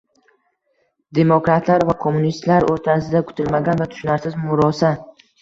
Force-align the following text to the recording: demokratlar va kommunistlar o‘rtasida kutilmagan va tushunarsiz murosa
demokratlar 1.17 1.85
va 1.89 1.95
kommunistlar 2.05 2.67
o‘rtasida 2.71 3.23
kutilmagan 3.29 3.85
va 3.85 3.89
tushunarsiz 3.93 4.41
murosa 4.49 4.93